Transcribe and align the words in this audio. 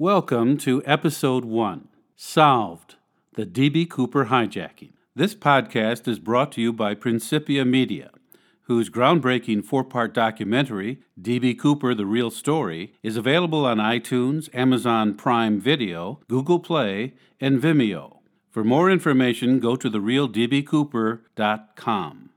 Welcome 0.00 0.58
to 0.58 0.80
Episode 0.86 1.44
1 1.44 1.88
Solved 2.14 2.94
The 3.34 3.44
D.B. 3.44 3.86
Cooper 3.86 4.26
Hijacking. 4.26 4.92
This 5.16 5.34
podcast 5.34 6.06
is 6.06 6.20
brought 6.20 6.52
to 6.52 6.60
you 6.60 6.72
by 6.72 6.94
Principia 6.94 7.64
Media, 7.64 8.12
whose 8.62 8.90
groundbreaking 8.90 9.64
four 9.64 9.82
part 9.82 10.14
documentary, 10.14 11.00
D.B. 11.20 11.56
Cooper 11.56 11.96
The 11.96 12.06
Real 12.06 12.30
Story, 12.30 12.92
is 13.02 13.16
available 13.16 13.66
on 13.66 13.78
iTunes, 13.78 14.48
Amazon 14.54 15.16
Prime 15.16 15.58
Video, 15.58 16.20
Google 16.28 16.60
Play, 16.60 17.14
and 17.40 17.60
Vimeo. 17.60 18.18
For 18.50 18.62
more 18.62 18.88
information, 18.88 19.58
go 19.58 19.74
to 19.74 19.90
therealdbcooper.com. 19.90 22.30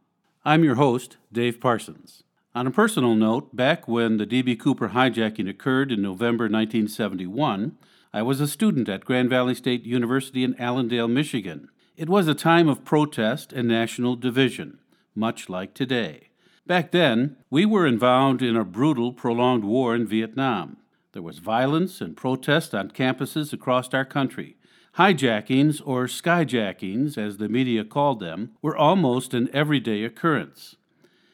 I'm 0.44 0.64
your 0.64 0.76
host, 0.76 1.18
Dave 1.32 1.60
Parsons. 1.60 2.24
On 2.54 2.68
a 2.68 2.72
personal 2.72 3.16
note, 3.16 3.56
back 3.56 3.88
when 3.88 4.18
the 4.18 4.26
D.B. 4.26 4.58
Cooper 4.58 4.90
hijacking 4.90 5.50
occurred 5.50 5.90
in 5.90 6.02
November 6.02 6.46
1971, 6.50 7.78
I 8.12 8.22
was 8.24 8.42
a 8.42 8.48
student 8.48 8.90
at 8.90 9.06
Grand 9.06 9.30
Valley 9.30 9.56
State 9.56 9.86
University 9.86 10.44
in 10.44 10.60
Allendale, 10.60 11.08
Michigan. 11.08 11.70
It 11.96 12.10
was 12.10 12.28
a 12.28 12.34
time 12.34 12.68
of 12.68 12.84
protest 12.84 13.54
and 13.54 13.70
national 13.70 14.18
division, 14.18 14.80
much 15.16 15.48
like 15.48 15.74
today. 15.74 16.28
Back 16.68 16.92
then, 16.92 17.38
we 17.50 17.66
were 17.66 17.88
involved 17.88 18.42
in 18.42 18.58
a 18.58 18.66
brutal, 18.66 19.14
prolonged 19.14 19.64
war 19.64 19.96
in 19.96 20.06
Vietnam. 20.06 20.76
There 21.14 21.22
was 21.22 21.40
violence 21.40 22.02
and 22.02 22.18
protest 22.18 22.76
on 22.76 22.92
campuses 22.92 23.54
across 23.54 23.94
our 23.94 24.04
country. 24.04 24.58
Hijackings, 24.98 25.82
or 25.86 26.04
skyjackings, 26.04 27.18
as 27.18 27.38
the 27.38 27.48
media 27.48 27.86
called 27.86 28.20
them, 28.20 28.52
were 28.62 28.76
almost 28.76 29.34
an 29.34 29.50
everyday 29.54 30.04
occurrence. 30.04 30.76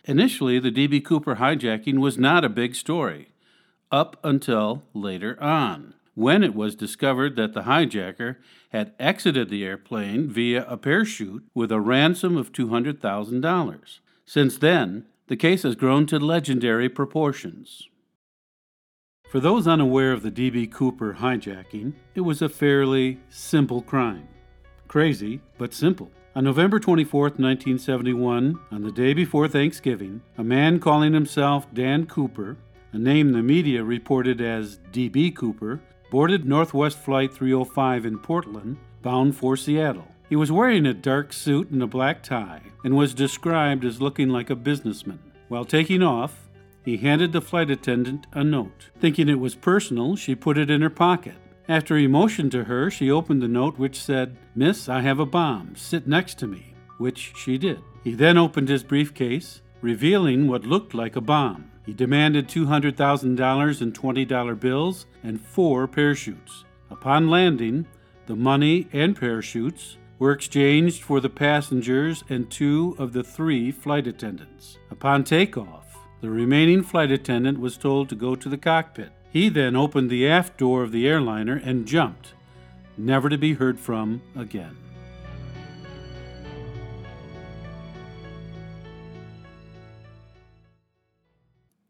Initially, 0.08 0.58
the 0.58 0.72
D.B. 0.72 1.02
Cooper 1.02 1.36
hijacking 1.36 2.00
was 2.00 2.18
not 2.18 2.46
a 2.46 2.50
big 2.50 2.76
story, 2.76 3.28
up 3.92 4.18
until 4.24 4.84
later 4.94 5.38
on, 5.44 5.96
when 6.16 6.44
it 6.44 6.56
was 6.56 6.76
discovered 6.76 7.36
that 7.36 7.54
the 7.54 7.64
hijacker 7.64 8.38
had 8.72 8.94
exited 9.00 9.50
the 9.50 9.66
airplane 9.66 10.30
via 10.30 10.66
a 10.66 10.78
parachute 10.78 11.44
with 11.54 11.74
a 11.74 11.82
ransom 11.82 12.38
of 12.38 12.54
$200,000. 12.54 14.00
Since 14.26 14.58
then, 14.58 15.06
the 15.28 15.36
case 15.36 15.64
has 15.64 15.76
grown 15.76 16.06
to 16.06 16.20
legendary 16.20 16.88
proportions. 16.88 17.90
For 19.30 19.42
those 19.42 19.68
unaware 19.68 20.14
of 20.14 20.24
the 20.24 20.32
D.B. 20.32 20.68
Cooper 20.68 21.18
hijacking, 21.20 21.96
it 22.16 22.22
was 22.22 22.42
a 22.42 22.48
fairly 22.48 23.20
simple 23.28 23.82
crime. 23.82 24.30
Crazy, 24.88 25.42
but 25.58 25.74
simple. 25.74 26.12
On 26.38 26.44
November 26.44 26.80
24, 26.80 27.22
1971, 27.30 28.60
on 28.72 28.84
the 28.84 28.92
day 28.92 29.16
before 29.16 29.48
Thanksgiving, 29.48 30.22
a 30.38 30.44
man 30.44 30.80
calling 30.80 31.14
himself 31.14 31.66
Dan 31.74 32.06
Cooper, 32.06 32.58
a 32.94 33.00
name 33.00 33.32
the 33.32 33.42
media 33.42 33.84
reported 33.84 34.40
as 34.40 34.78
D.B. 34.92 35.32
Cooper, 35.32 35.82
boarded 36.12 36.46
Northwest 36.46 37.00
Flight 37.00 37.34
305 37.34 38.06
in 38.06 38.20
Portland, 38.20 38.78
bound 39.02 39.36
for 39.36 39.58
Seattle. 39.58 40.10
He 40.30 40.36
was 40.36 40.52
wearing 40.52 40.86
a 40.86 40.94
dark 40.94 41.34
suit 41.34 41.72
and 41.72 41.82
a 41.82 41.88
black 41.88 42.22
tie 42.22 42.62
and 42.84 42.96
was 42.96 43.16
described 43.16 43.84
as 43.84 44.00
looking 44.00 44.30
like 44.30 44.52
a 44.52 44.56
businessman. 44.56 45.32
While 45.48 45.66
taking 45.66 46.04
off, 46.04 46.50
he 46.86 46.98
handed 46.98 47.32
the 47.32 47.42
flight 47.42 47.72
attendant 47.72 48.28
a 48.32 48.44
note. 48.44 48.92
Thinking 49.00 49.28
it 49.28 49.40
was 49.40 49.56
personal, 49.56 50.16
she 50.16 50.36
put 50.36 50.60
it 50.60 50.70
in 50.70 50.84
her 50.84 50.92
pocket. 50.92 51.34
After 51.70 51.98
he 51.98 52.08
motioned 52.08 52.52
to 52.54 52.64
her, 52.64 52.90
she 52.90 53.12
opened 53.12 53.42
the 53.42 53.48
note 53.48 53.78
which 53.78 54.00
said, 54.00 54.38
Miss, 54.56 54.88
I 54.88 55.02
have 55.02 55.20
a 55.20 55.26
bomb. 55.26 55.76
Sit 55.76 56.08
next 56.08 56.40
to 56.40 56.48
me, 56.48 56.74
which 56.98 57.34
she 57.36 57.58
did. 57.58 57.82
He 58.04 58.14
then 58.14 58.38
opened 58.38 58.70
his 58.70 58.84
briefcase, 58.84 59.62
revealing 59.82 60.48
what 60.48 60.66
looked 60.66 60.94
like 60.94 61.18
a 61.18 61.22
bomb. 61.22 61.70
He 61.86 61.94
demanded 61.94 62.48
$200,000 62.48 63.82
in 63.82 63.92
$20 63.92 64.60
bills 64.60 65.06
and 65.24 65.42
four 65.42 65.88
parachutes. 65.88 66.64
Upon 66.90 67.30
landing, 67.30 67.86
the 68.28 68.36
money 68.36 68.88
and 68.94 69.16
parachutes 69.16 69.98
were 70.20 70.32
exchanged 70.32 71.04
for 71.04 71.20
the 71.20 71.30
passengers 71.30 72.24
and 72.30 72.50
two 72.50 72.96
of 72.98 73.14
the 73.14 73.24
three 73.24 73.72
flight 73.72 74.08
attendants. 74.08 74.78
Upon 74.90 75.24
takeoff, 75.24 75.86
the 76.22 76.30
remaining 76.30 76.82
flight 76.82 77.12
attendant 77.12 77.60
was 77.60 77.78
told 77.78 78.10
to 78.10 78.16
go 78.16 78.36
to 78.36 78.50
the 78.50 78.58
cockpit. 78.58 79.12
He 79.32 79.50
then 79.50 79.76
opened 79.76 80.10
the 80.10 80.28
aft 80.28 80.58
door 80.58 80.84
of 80.84 80.92
the 80.92 81.08
airliner 81.08 81.62
and 81.64 81.86
jumped, 81.86 82.34
never 82.98 83.30
to 83.30 83.38
be 83.38 83.54
heard 83.54 83.80
from 83.80 84.22
again. 84.36 84.78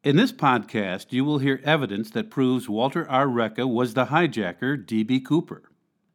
In 0.04 0.16
this 0.16 0.32
podcast, 0.32 1.12
you 1.12 1.26
will 1.26 1.40
hear 1.40 1.60
evidence 1.66 2.10
that 2.12 2.30
proves 2.32 2.70
Walter 2.70 3.10
R. 3.10 3.28
Reca 3.28 3.68
was 3.68 3.94
the 3.94 4.06
hijacker, 4.06 4.78
D.B. 4.78 5.20
Cooper. 5.20 5.64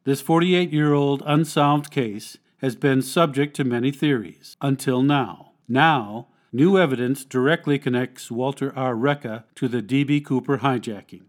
This 0.03 0.19
48 0.19 0.73
year 0.73 0.93
old 0.93 1.21
unsolved 1.25 1.91
case 1.91 2.37
has 2.57 2.75
been 2.75 3.01
subject 3.03 3.55
to 3.55 3.63
many 3.63 3.91
theories 3.91 4.57
until 4.61 5.03
now. 5.03 5.51
Now, 5.67 6.29
new 6.53 6.77
evidence 6.77 7.25
directly 7.25 7.79
connects 7.79 8.31
Walter 8.31 8.71
R. 8.77 8.95
Reca 8.95 9.43
to 9.55 9.67
the 9.67 9.81
D.B. 9.81 10.21
Cooper 10.21 10.59
hijacking. 10.59 11.23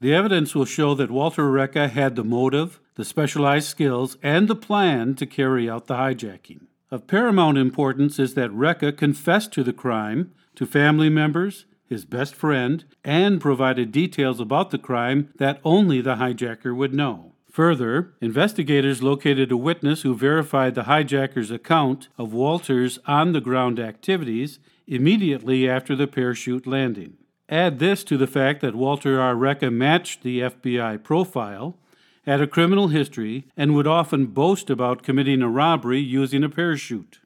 The 0.00 0.14
evidence 0.14 0.54
will 0.54 0.64
show 0.64 0.94
that 0.94 1.10
Walter 1.10 1.44
Reca 1.44 1.88
had 1.88 2.16
the 2.16 2.24
motive, 2.24 2.80
the 2.96 3.04
specialized 3.04 3.68
skills, 3.68 4.16
and 4.22 4.48
the 4.48 4.54
plan 4.54 5.14
to 5.16 5.26
carry 5.26 5.70
out 5.70 5.86
the 5.86 5.94
hijacking. 5.94 6.66
Of 6.90 7.06
paramount 7.06 7.58
importance 7.58 8.18
is 8.18 8.34
that 8.34 8.50
Reca 8.50 8.96
confessed 8.96 9.52
to 9.52 9.62
the 9.62 9.72
crime 9.72 10.32
to 10.54 10.66
family 10.66 11.08
members, 11.08 11.66
his 11.88 12.04
best 12.04 12.34
friend, 12.34 12.84
and 13.04 13.40
provided 13.40 13.92
details 13.92 14.40
about 14.40 14.70
the 14.70 14.78
crime 14.78 15.32
that 15.38 15.60
only 15.64 16.00
the 16.00 16.16
hijacker 16.16 16.74
would 16.74 16.94
know. 16.94 17.32
Further, 17.58 18.14
investigators 18.20 19.02
located 19.02 19.50
a 19.50 19.56
witness 19.56 20.02
who 20.02 20.14
verified 20.14 20.76
the 20.76 20.84
hijacker's 20.84 21.50
account 21.50 22.06
of 22.16 22.32
Walter's 22.32 23.00
on 23.04 23.32
the 23.32 23.40
ground 23.40 23.80
activities 23.80 24.60
immediately 24.86 25.68
after 25.68 25.96
the 25.96 26.06
parachute 26.06 26.68
landing. 26.68 27.14
Add 27.48 27.80
this 27.80 28.04
to 28.04 28.16
the 28.16 28.28
fact 28.28 28.60
that 28.60 28.76
Walter 28.76 29.20
R. 29.20 29.34
Reca 29.34 29.72
matched 29.72 30.22
the 30.22 30.38
FBI 30.38 31.02
profile, 31.02 31.76
had 32.24 32.40
a 32.40 32.46
criminal 32.46 32.86
history, 32.86 33.48
and 33.56 33.74
would 33.74 33.88
often 33.88 34.26
boast 34.26 34.70
about 34.70 35.02
committing 35.02 35.42
a 35.42 35.48
robbery 35.48 35.98
using 35.98 36.44
a 36.44 36.48
parachute. 36.48 37.18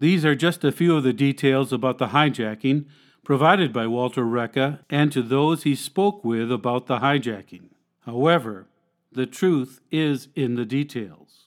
These 0.00 0.24
are 0.24 0.34
just 0.34 0.64
a 0.64 0.72
few 0.72 0.96
of 0.96 1.04
the 1.04 1.12
details 1.12 1.72
about 1.72 1.98
the 1.98 2.08
hijacking 2.08 2.86
provided 3.22 3.72
by 3.72 3.86
Walter 3.86 4.24
Reca 4.24 4.80
and 4.90 5.12
to 5.12 5.22
those 5.22 5.62
he 5.62 5.76
spoke 5.76 6.24
with 6.24 6.50
about 6.50 6.88
the 6.88 6.98
hijacking. 6.98 7.68
However, 8.00 8.66
the 9.12 9.26
truth 9.26 9.80
is 9.90 10.28
in 10.34 10.56
the 10.56 10.64
details. 10.64 11.46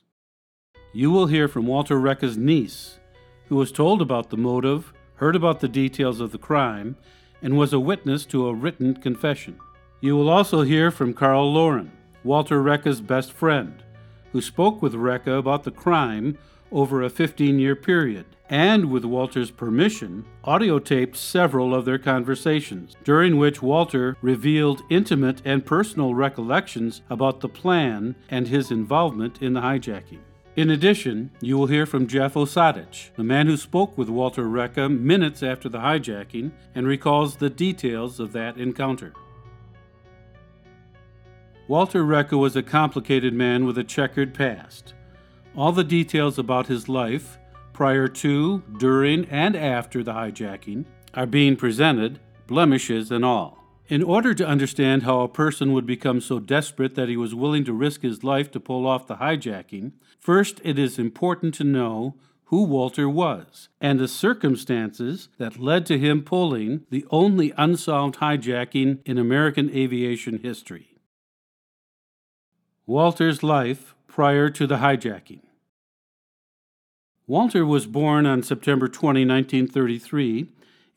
You 0.93 1.11
will 1.11 1.27
hear 1.27 1.47
from 1.47 1.67
Walter 1.67 1.99
Reca's 1.99 2.37
niece, 2.37 2.99
who 3.47 3.55
was 3.55 3.71
told 3.71 4.01
about 4.01 4.29
the 4.29 4.37
motive, 4.37 4.93
heard 5.15 5.35
about 5.35 5.59
the 5.59 5.67
details 5.67 6.19
of 6.19 6.31
the 6.31 6.37
crime, 6.37 6.95
and 7.41 7.57
was 7.57 7.73
a 7.73 7.79
witness 7.79 8.25
to 8.25 8.47
a 8.47 8.53
written 8.53 8.95
confession. 8.95 9.57
You 10.01 10.15
will 10.15 10.29
also 10.29 10.61
hear 10.61 10.91
from 10.91 11.13
Carl 11.13 11.51
Laurin, 11.53 11.91
Walter 12.23 12.61
Reca's 12.61 13.01
best 13.01 13.31
friend, 13.31 13.83
who 14.31 14.41
spoke 14.41 14.81
with 14.81 14.93
Reca 14.93 15.37
about 15.37 15.63
the 15.63 15.71
crime 15.71 16.37
over 16.71 17.01
a 17.01 17.09
15 17.09 17.59
year 17.59 17.75
period, 17.75 18.25
and 18.49 18.91
with 18.91 19.05
Walter's 19.05 19.51
permission, 19.51 20.25
audiotaped 20.43 21.15
several 21.15 21.75
of 21.75 21.85
their 21.85 21.99
conversations, 21.99 22.95
during 23.03 23.37
which 23.37 23.61
Walter 23.61 24.17
revealed 24.21 24.81
intimate 24.89 25.41
and 25.45 25.65
personal 25.65 26.15
recollections 26.15 27.01
about 27.09 27.41
the 27.41 27.49
plan 27.49 28.15
and 28.29 28.47
his 28.47 28.71
involvement 28.71 29.41
in 29.41 29.53
the 29.53 29.61
hijacking. 29.61 30.19
In 30.55 30.71
addition, 30.71 31.31
you 31.39 31.57
will 31.57 31.67
hear 31.67 31.85
from 31.85 32.07
Jeff 32.07 32.33
Osiadacz, 32.33 33.11
the 33.15 33.23
man 33.23 33.45
who 33.45 33.55
spoke 33.55 33.97
with 33.97 34.09
Walter 34.09 34.43
Reca 34.43 34.89
minutes 34.89 35.43
after 35.43 35.69
the 35.69 35.77
hijacking 35.77 36.51
and 36.73 36.88
recalls 36.88 37.35
the 37.35 37.51
details 37.51 38.19
of 38.19 38.33
that 38.33 38.57
encounter. 38.57 39.13
Walter 41.68 42.03
Reca 42.03 42.38
was 42.38 42.56
a 42.56 42.63
complicated 42.63 43.31
man 43.31 43.63
with 43.63 43.77
a 43.77 43.83
checkered 43.83 44.33
past. 44.33 44.95
All 45.56 45.71
the 45.71 45.83
details 45.83 46.39
about 46.39 46.65
his 46.65 46.89
life, 46.89 47.38
prior 47.79 48.09
to, 48.09 48.61
during, 48.77 49.23
and 49.27 49.55
after 49.55 50.03
the 50.03 50.11
hijacking, 50.11 50.83
are 51.13 51.25
being 51.25 51.55
presented, 51.55 52.19
blemishes 52.45 53.09
and 53.09 53.23
all. 53.23 53.63
In 53.87 54.03
order 54.03 54.33
to 54.33 54.45
understand 54.45 55.03
how 55.03 55.21
a 55.21 55.29
person 55.29 55.71
would 55.71 55.85
become 55.85 56.19
so 56.19 56.41
desperate 56.41 56.95
that 56.95 57.07
he 57.07 57.15
was 57.15 57.33
willing 57.33 57.63
to 57.63 57.71
risk 57.71 58.01
his 58.01 58.21
life 58.21 58.51
to 58.51 58.59
pull 58.59 58.85
off 58.85 59.07
the 59.07 59.15
hijacking, 59.15 59.93
first 60.19 60.59
it 60.65 60.77
is 60.77 60.99
important 60.99 61.53
to 61.53 61.63
know 61.63 62.15
who 62.47 62.63
Walter 62.63 63.07
was 63.07 63.69
and 63.79 63.97
the 63.97 64.09
circumstances 64.09 65.29
that 65.37 65.57
led 65.57 65.85
to 65.85 65.97
him 65.97 66.21
pulling 66.21 66.81
the 66.89 67.05
only 67.09 67.53
unsolved 67.55 68.15
hijacking 68.15 68.99
in 69.05 69.17
American 69.17 69.69
aviation 69.73 70.39
history. 70.39 70.97
Walter's 72.85 73.41
life 73.41 73.95
prior 74.05 74.49
to 74.49 74.67
the 74.67 74.79
hijacking. 74.79 75.43
Walter 77.29 77.63
was 77.63 77.85
born 77.85 78.25
on 78.25 78.41
September 78.41 78.87
20, 78.87 79.23
1933, 79.23 80.47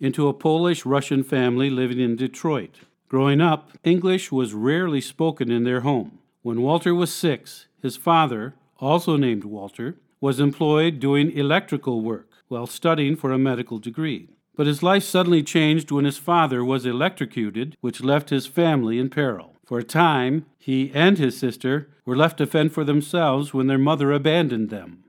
into 0.00 0.29
a 0.29 0.32
Polish 0.32 0.87
Russian 0.87 1.23
family 1.23 1.69
living 1.69 2.00
in 2.00 2.17
Detroit. 2.17 2.79
Growing 3.06 3.43
up, 3.43 3.73
English 3.84 4.32
was 4.32 4.55
rarely 4.55 5.02
spoken 5.02 5.50
in 5.50 5.64
their 5.64 5.82
home. 5.82 6.20
When 6.40 6.62
Walter 6.62 6.94
was 6.94 7.12
six, 7.12 7.67
his 7.82 7.99
father, 7.99 8.55
also 8.79 9.19
named 9.19 9.44
Walter, 9.44 9.99
was 10.23 10.40
employed 10.40 11.00
doing 11.00 11.31
electrical 11.32 12.00
work 12.00 12.31
while 12.49 12.67
studying 12.67 13.14
for 13.14 13.31
a 13.31 13.37
medical 13.37 13.79
degree. 13.79 14.31
But 14.56 14.67
his 14.67 14.82
life 14.82 15.05
suddenly 15.05 15.43
changed 15.43 15.90
when 15.90 16.06
his 16.06 16.17
father 16.17 16.64
was 16.64 16.87
electrocuted, 16.87 17.76
which 17.82 18.02
left 18.02 18.31
his 18.31 18.46
family 18.46 18.99
in 18.99 19.11
peril. 19.11 19.56
For 19.67 19.79
a 19.79 19.84
time, 19.84 20.46
he 20.58 20.90
and 20.94 21.19
his 21.19 21.38
sister 21.38 21.90
were 22.06 22.17
left 22.17 22.38
to 22.38 22.46
fend 22.46 22.73
for 22.73 22.84
themselves 22.84 23.52
when 23.52 23.67
their 23.67 23.76
mother 23.76 24.12
abandoned 24.12 24.70
them. 24.70 25.02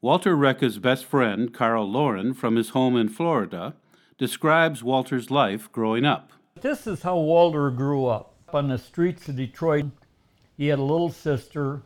Walter 0.00 0.36
Reca's 0.36 0.78
best 0.78 1.04
friend, 1.04 1.52
Carl 1.52 1.90
Laurin, 1.90 2.32
from 2.32 2.54
his 2.54 2.68
home 2.68 2.96
in 2.96 3.08
Florida, 3.08 3.74
describes 4.16 4.84
Walter's 4.84 5.28
life 5.28 5.72
growing 5.72 6.04
up. 6.04 6.30
This 6.60 6.86
is 6.86 7.02
how 7.02 7.18
Walter 7.18 7.68
grew 7.70 8.06
up. 8.06 8.32
On 8.52 8.68
the 8.68 8.78
streets 8.78 9.28
of 9.28 9.34
Detroit, 9.34 9.86
he 10.56 10.68
had 10.68 10.78
a 10.78 10.82
little 10.82 11.10
sister. 11.10 11.82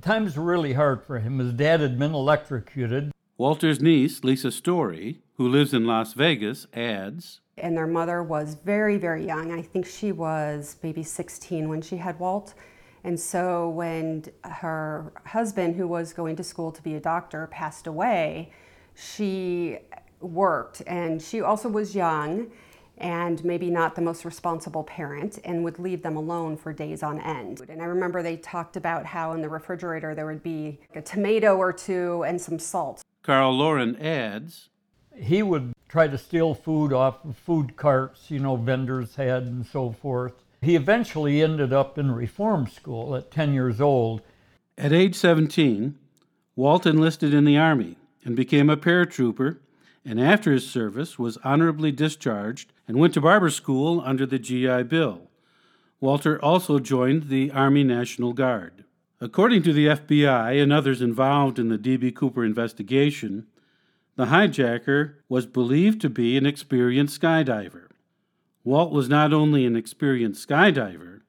Times 0.00 0.38
were 0.38 0.44
really 0.44 0.72
hard 0.72 1.04
for 1.04 1.18
him. 1.18 1.40
His 1.40 1.52
dad 1.52 1.80
had 1.80 1.98
been 1.98 2.14
electrocuted. 2.14 3.12
Walter's 3.36 3.82
niece, 3.82 4.24
Lisa 4.24 4.50
Story, 4.50 5.20
who 5.34 5.46
lives 5.46 5.74
in 5.74 5.84
Las 5.84 6.14
Vegas, 6.14 6.66
adds 6.72 7.42
And 7.58 7.76
their 7.76 7.86
mother 7.86 8.22
was 8.22 8.54
very, 8.64 8.96
very 8.96 9.26
young. 9.26 9.52
I 9.52 9.60
think 9.60 9.84
she 9.84 10.10
was 10.10 10.76
maybe 10.82 11.02
16 11.02 11.68
when 11.68 11.82
she 11.82 11.98
had 11.98 12.18
Walt. 12.18 12.54
And 13.04 13.18
so 13.18 13.68
when 13.68 14.24
her 14.44 15.12
husband, 15.26 15.76
who 15.76 15.88
was 15.88 16.12
going 16.12 16.36
to 16.36 16.44
school 16.44 16.70
to 16.72 16.82
be 16.82 16.94
a 16.94 17.00
doctor, 17.00 17.46
passed 17.48 17.86
away, 17.86 18.52
she 18.94 19.78
worked 20.20 20.82
and 20.86 21.20
she 21.20 21.40
also 21.40 21.68
was 21.68 21.94
young 21.94 22.48
and 22.98 23.44
maybe 23.44 23.68
not 23.68 23.96
the 23.96 24.02
most 24.02 24.24
responsible 24.24 24.84
parent 24.84 25.38
and 25.44 25.64
would 25.64 25.78
leave 25.78 26.02
them 26.02 26.16
alone 26.16 26.56
for 26.56 26.72
days 26.72 27.02
on 27.02 27.20
end. 27.20 27.62
And 27.68 27.82
I 27.82 27.86
remember 27.86 28.22
they 28.22 28.36
talked 28.36 28.76
about 28.76 29.04
how 29.06 29.32
in 29.32 29.42
the 29.42 29.48
refrigerator 29.48 30.14
there 30.14 30.26
would 30.26 30.42
be 30.42 30.78
a 30.94 31.02
tomato 31.02 31.56
or 31.56 31.72
two 31.72 32.22
and 32.24 32.40
some 32.40 32.58
salt. 32.58 33.02
Carl 33.22 33.56
Laurin 33.56 33.96
adds 33.96 34.68
He 35.16 35.42
would 35.42 35.72
try 35.88 36.06
to 36.06 36.16
steal 36.16 36.54
food 36.54 36.92
off 36.92 37.24
of 37.24 37.36
food 37.36 37.76
carts, 37.76 38.30
you 38.30 38.38
know, 38.38 38.56
vendors 38.56 39.16
had 39.16 39.44
and 39.44 39.66
so 39.66 39.90
forth. 39.90 40.34
He 40.62 40.76
eventually 40.76 41.42
ended 41.42 41.72
up 41.72 41.98
in 41.98 42.12
reform 42.12 42.68
school 42.68 43.16
at 43.16 43.32
10 43.32 43.52
years 43.52 43.80
old. 43.80 44.22
At 44.78 44.92
age 44.92 45.16
17, 45.16 45.98
Walt 46.54 46.86
enlisted 46.86 47.34
in 47.34 47.44
the 47.44 47.58
Army 47.58 47.96
and 48.24 48.36
became 48.36 48.70
a 48.70 48.76
paratrooper, 48.76 49.58
and 50.04 50.20
after 50.20 50.52
his 50.52 50.70
service 50.70 51.18
was 51.18 51.36
honorably 51.38 51.90
discharged 51.90 52.72
and 52.86 52.96
went 52.96 53.12
to 53.14 53.20
barber 53.20 53.50
school 53.50 54.00
under 54.04 54.24
the 54.24 54.38
GI 54.38 54.84
Bill. 54.84 55.22
Walter 56.00 56.40
also 56.40 56.78
joined 56.78 57.24
the 57.24 57.50
Army 57.50 57.82
National 57.82 58.32
Guard. 58.32 58.84
According 59.20 59.64
to 59.64 59.72
the 59.72 59.86
FBI 59.86 60.62
and 60.62 60.72
others 60.72 61.02
involved 61.02 61.58
in 61.58 61.70
the 61.70 61.78
D.B. 61.78 62.12
Cooper 62.12 62.44
investigation, 62.44 63.46
the 64.14 64.26
hijacker 64.26 65.14
was 65.28 65.46
believed 65.46 66.00
to 66.02 66.10
be 66.10 66.36
an 66.36 66.46
experienced 66.46 67.20
skydiver. 67.20 67.91
Walt 68.64 68.92
was 68.92 69.08
not 69.08 69.32
only 69.32 69.66
an 69.66 69.76
experienced 69.76 70.48
skydiver, 70.48 71.22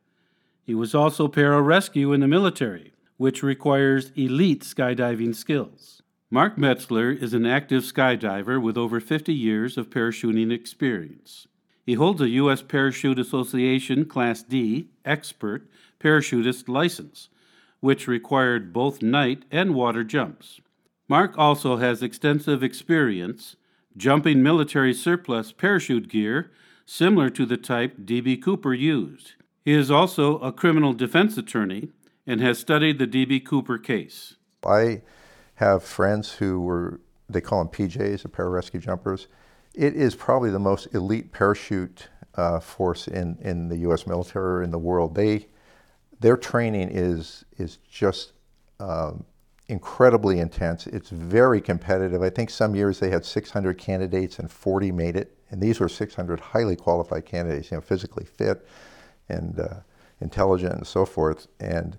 he 0.63 0.75
was 0.75 0.93
also 0.93 1.27
pararescue 1.27 2.13
in 2.13 2.21
the 2.21 2.27
military, 2.27 2.93
which 3.17 3.43
requires 3.43 4.11
elite 4.15 4.61
skydiving 4.61 5.35
skills. 5.35 6.01
Mark 6.29 6.57
Metzler 6.57 7.15
is 7.21 7.33
an 7.33 7.45
active 7.45 7.83
skydiver 7.83 8.61
with 8.61 8.77
over 8.77 8.99
50 8.99 9.33
years 9.33 9.77
of 9.77 9.89
parachuting 9.89 10.51
experience. 10.51 11.47
He 11.85 11.95
holds 11.95 12.21
a 12.21 12.29
U.S. 12.29 12.61
Parachute 12.61 13.19
Association 13.19 14.05
Class 14.05 14.41
D 14.41 14.87
expert 15.03 15.67
parachutist 15.99 16.69
license, 16.69 17.29
which 17.81 18.07
required 18.07 18.71
both 18.71 19.01
night 19.01 19.43
and 19.51 19.75
water 19.75 20.03
jumps. 20.03 20.61
Mark 21.09 21.37
also 21.37 21.77
has 21.77 22.01
extensive 22.01 22.63
experience 22.63 23.55
jumping 23.95 24.41
military 24.41 24.93
surplus 24.93 25.51
parachute 25.51 26.07
gear 26.07 26.51
similar 26.85 27.29
to 27.29 27.45
the 27.45 27.57
type 27.57 27.95
D.B. 28.03 28.37
Cooper 28.37 28.73
used. 28.73 29.33
He 29.63 29.73
is 29.73 29.89
also 29.89 30.39
a 30.39 30.51
criminal 30.51 30.93
defense 30.93 31.37
attorney 31.37 31.89
and 32.27 32.41
has 32.41 32.59
studied 32.59 32.99
the 32.99 33.07
D.B. 33.07 33.41
Cooper 33.41 33.77
case. 33.77 34.35
I 34.65 35.01
have 35.55 35.83
friends 35.83 36.33
who 36.33 36.61
were, 36.61 37.01
they 37.29 37.41
call 37.41 37.63
them 37.63 37.69
PJs, 37.73 38.23
the 38.23 38.29
pararescue 38.29 38.81
jumpers. 38.81 39.27
It 39.73 39.95
is 39.95 40.15
probably 40.15 40.51
the 40.51 40.59
most 40.59 40.93
elite 40.93 41.31
parachute 41.31 42.09
uh, 42.35 42.59
force 42.59 43.07
in, 43.07 43.37
in 43.41 43.69
the 43.69 43.77
U.S. 43.79 44.07
military 44.07 44.59
or 44.59 44.63
in 44.63 44.71
the 44.71 44.79
world. 44.79 45.15
They, 45.15 45.47
their 46.19 46.37
training 46.37 46.89
is, 46.91 47.45
is 47.57 47.77
just 47.89 48.33
um, 48.79 49.25
incredibly 49.67 50.39
intense. 50.39 50.87
It's 50.87 51.09
very 51.09 51.61
competitive. 51.61 52.21
I 52.21 52.29
think 52.29 52.49
some 52.49 52.75
years 52.75 52.99
they 52.99 53.09
had 53.09 53.25
600 53.25 53.77
candidates 53.77 54.39
and 54.39 54.51
40 54.51 54.91
made 54.91 55.15
it. 55.15 55.37
And 55.53 55.61
these 55.61 55.79
were 55.79 55.87
600 55.87 56.39
highly 56.39 56.75
qualified 56.75 57.27
candidates, 57.27 57.69
you 57.69 57.77
know, 57.77 57.81
physically 57.81 58.25
fit 58.25 58.67
and 59.29 59.59
uh, 59.59 59.75
intelligent 60.19 60.73
and 60.73 60.87
so 60.87 61.05
forth. 61.05 61.47
And 61.59 61.95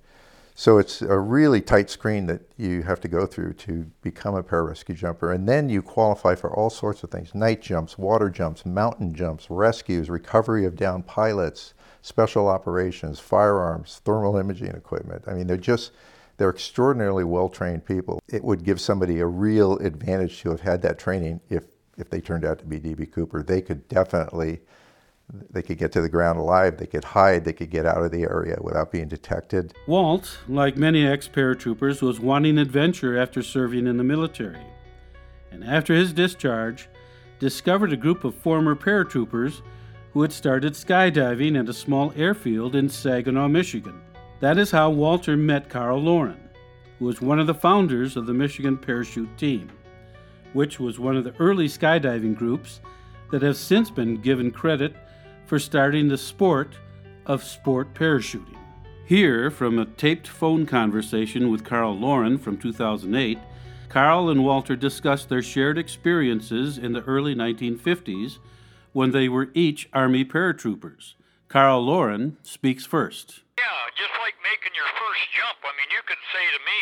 so 0.56 0.78
it's 0.78 1.02
a 1.02 1.16
really 1.16 1.60
tight 1.60 1.88
screen 1.88 2.26
that 2.26 2.42
you 2.56 2.82
have 2.82 3.00
to 3.02 3.08
go 3.08 3.26
through 3.26 3.52
to 3.52 3.86
become 4.02 4.34
a 4.34 4.42
pararescue 4.42 4.96
jumper. 4.96 5.30
And 5.30 5.48
then 5.48 5.68
you 5.68 5.82
qualify 5.82 6.34
for 6.34 6.52
all 6.52 6.68
sorts 6.68 7.04
of 7.04 7.12
things 7.12 7.32
night 7.32 7.62
jumps, 7.62 7.96
water 7.96 8.28
jumps, 8.28 8.66
mountain 8.66 9.14
jumps, 9.14 9.48
rescues, 9.48 10.10
recovery 10.10 10.64
of 10.64 10.74
downed 10.74 11.06
pilots, 11.06 11.74
special 12.02 12.48
operations, 12.48 13.20
firearms, 13.20 14.00
thermal 14.04 14.36
imaging 14.36 14.72
equipment. 14.72 15.22
I 15.28 15.34
mean, 15.34 15.46
they're 15.46 15.56
just, 15.56 15.92
they're 16.38 16.50
extraordinarily 16.50 17.22
well 17.22 17.48
trained 17.48 17.86
people. 17.86 18.20
It 18.26 18.42
would 18.42 18.64
give 18.64 18.80
somebody 18.80 19.20
a 19.20 19.26
real 19.26 19.78
advantage 19.78 20.40
to 20.42 20.50
have 20.50 20.62
had 20.62 20.82
that 20.82 20.98
training 20.98 21.40
if, 21.48 21.64
if 21.96 22.10
they 22.10 22.20
turned 22.20 22.44
out 22.44 22.58
to 22.58 22.64
be 22.64 22.80
DB 22.80 23.10
Cooper. 23.10 23.42
They 23.42 23.60
could 23.60 23.88
definitely 23.88 24.60
they 25.50 25.62
could 25.62 25.78
get 25.78 25.90
to 25.92 26.00
the 26.00 26.08
ground 26.08 26.38
alive, 26.38 26.76
they 26.76 26.86
could 26.86 27.04
hide, 27.04 27.44
they 27.44 27.52
could 27.52 27.70
get 27.70 27.86
out 27.86 28.02
of 28.02 28.10
the 28.10 28.24
area 28.24 28.58
without 28.60 28.92
being 28.92 29.08
detected. 29.08 29.72
Walt, 29.86 30.38
like 30.48 30.76
many 30.76 31.06
ex 31.06 31.28
paratroopers, 31.28 32.02
was 32.02 32.20
wanting 32.20 32.58
adventure 32.58 33.18
after 33.18 33.42
serving 33.42 33.86
in 33.86 33.96
the 33.96 34.04
military. 34.04 34.66
And 35.50 35.64
after 35.64 35.94
his 35.94 36.12
discharge, 36.12 36.88
discovered 37.38 37.92
a 37.92 37.96
group 37.96 38.24
of 38.24 38.34
former 38.34 38.76
paratroopers 38.76 39.62
who 40.12 40.22
had 40.22 40.32
started 40.32 40.74
skydiving 40.74 41.58
at 41.58 41.68
a 41.68 41.74
small 41.74 42.12
airfield 42.16 42.76
in 42.76 42.88
Saginaw, 42.88 43.48
Michigan. 43.48 44.00
That 44.40 44.58
is 44.58 44.70
how 44.70 44.90
Walter 44.90 45.36
met 45.36 45.68
Carl 45.68 46.00
Laurin, 46.00 46.50
who 46.98 47.06
was 47.06 47.20
one 47.20 47.40
of 47.40 47.46
the 47.46 47.54
founders 47.54 48.16
of 48.16 48.26
the 48.26 48.34
Michigan 48.34 48.76
Parachute 48.76 49.36
Team, 49.36 49.70
which 50.54 50.80
was 50.80 50.98
one 50.98 51.16
of 51.16 51.24
the 51.24 51.34
early 51.38 51.68
skydiving 51.68 52.34
groups 52.34 52.80
that 53.30 53.42
has 53.42 53.58
since 53.58 53.90
been 53.90 54.16
given 54.22 54.50
credit 54.50 54.96
for 55.44 55.58
starting 55.58 56.08
the 56.08 56.16
sport 56.16 56.74
of 57.26 57.44
sport 57.44 57.92
parachuting. 57.92 58.56
Here, 59.06 59.50
from 59.50 59.78
a 59.78 59.84
taped 59.84 60.26
phone 60.26 60.64
conversation 60.64 61.50
with 61.50 61.64
Carl 61.64 61.98
Laurin 61.98 62.38
from 62.38 62.56
2008, 62.56 63.38
Carl 63.90 64.30
and 64.30 64.44
Walter 64.44 64.74
discussed 64.74 65.28
their 65.28 65.42
shared 65.42 65.76
experiences 65.76 66.78
in 66.78 66.92
the 66.92 67.02
early 67.02 67.34
1950s 67.34 68.38
when 68.92 69.10
they 69.10 69.28
were 69.28 69.50
each 69.52 69.88
Army 69.92 70.24
paratroopers. 70.24 71.14
Carl 71.48 71.84
Laurin 71.84 72.38
speaks 72.42 72.86
first. 72.86 73.42
Yeah, 73.58 73.64
just 73.94 74.10
like 74.22 74.34
making 74.42 74.74
your 74.74 74.88
first 74.98 75.22
jump. 75.36 75.58
I 75.62 75.70
mean, 75.76 75.90
you 75.92 76.02
could 76.06 76.22
say 76.32 76.42
to 76.42 76.60
me, 76.64 76.80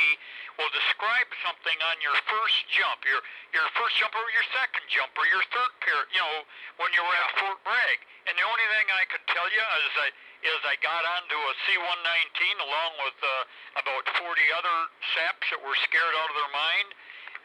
describe 0.72 1.28
something 1.44 1.78
on 1.92 1.96
your 2.00 2.16
first 2.26 2.58
jump, 2.72 3.04
your 3.04 3.20
your 3.52 3.68
first 3.76 3.94
jump 4.00 4.16
or 4.16 4.24
your 4.32 4.46
second 4.56 4.84
jump 4.88 5.12
or 5.14 5.28
your 5.28 5.44
third 5.52 5.72
pair, 5.84 6.00
you 6.10 6.20
know, 6.20 6.36
when 6.80 6.90
you 6.96 7.04
were 7.04 7.16
at 7.16 7.30
Fort 7.38 7.60
Bragg. 7.62 7.98
And 8.26 8.34
the 8.34 8.46
only 8.48 8.66
thing 8.76 8.86
I 8.88 9.04
could 9.12 9.24
tell 9.28 9.48
you 9.48 9.64
is 9.86 9.92
I 10.00 10.08
is 10.42 10.60
I 10.66 10.74
got 10.82 11.06
onto 11.06 11.38
a 11.38 11.54
C-119 11.68 12.66
along 12.66 12.92
with 13.06 13.18
uh, 13.22 13.80
about 13.84 14.04
40 14.18 14.58
other 14.58 14.76
saps 15.14 15.46
that 15.54 15.60
were 15.62 15.78
scared 15.86 16.14
out 16.18 16.28
of 16.32 16.36
their 16.36 16.50
mind, 16.50 16.88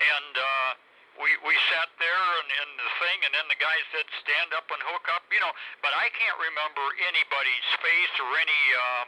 and 0.02 0.34
uh, 0.34 0.70
we 1.22 1.30
we 1.46 1.54
sat 1.74 1.90
there 1.98 2.26
and 2.42 2.50
in 2.50 2.70
the 2.80 2.92
thing, 3.02 3.18
and 3.28 3.32
then 3.36 3.46
the 3.50 3.60
guy 3.60 3.78
said 3.94 4.06
stand 4.24 4.50
up 4.56 4.66
and 4.72 4.82
hook 4.88 5.06
up, 5.14 5.26
you 5.30 5.42
know. 5.42 5.54
But 5.84 5.94
I 5.94 6.10
can't 6.14 6.40
remember 6.40 6.86
anybody's 7.06 7.70
face 7.82 8.14
or 8.22 8.30
any 8.38 8.64
um, 8.78 9.08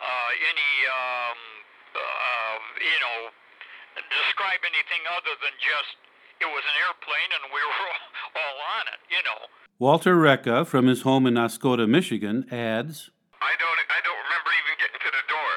uh, 0.00 0.30
any 0.52 0.72
um, 0.88 1.38
uh, 1.94 2.54
you 2.80 3.00
know 3.00 3.18
describe 3.96 4.62
anything 4.66 5.02
other 5.14 5.34
than 5.40 5.54
just 5.62 5.94
it 6.42 6.48
was 6.50 6.64
an 6.66 6.76
airplane 6.82 7.30
and 7.38 7.42
we 7.54 7.60
were 7.70 7.94
all 8.38 8.58
on 8.80 8.84
it, 8.90 9.00
you 9.08 9.22
know. 9.22 9.40
Walter 9.78 10.14
Reca, 10.18 10.66
from 10.66 10.86
his 10.86 11.02
home 11.02 11.26
in 11.26 11.34
Oscoda, 11.34 11.86
Michigan, 11.86 12.46
adds 12.50 13.10
I 13.42 13.52
don't, 13.60 13.78
I 13.90 14.00
don't 14.02 14.20
remember 14.24 14.50
even 14.64 14.74
getting 14.80 15.00
to 15.02 15.12
the 15.12 15.24
door 15.30 15.52